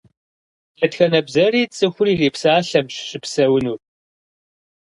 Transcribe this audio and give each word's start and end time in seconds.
Дэтхэнэ 0.79 1.19
бзэри 1.25 1.61
цӏыхур 1.75 2.07
ирипсалъэмэщ 2.11 2.95
щыпсэунур. 3.09 3.79